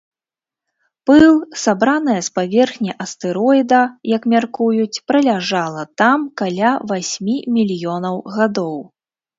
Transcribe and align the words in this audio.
Пыл, 1.09 1.35
сабраная 1.63 2.15
з 2.29 2.31
паверхні 2.39 2.91
астэроіда, 3.05 3.83
як 4.15 4.23
мяркуюць, 4.35 5.01
праляжала 5.11 5.83
там 6.05 6.19
каля 6.43 6.71
васьмі 6.95 7.37
мільёнаў 7.61 8.15
гадоў. 8.39 8.77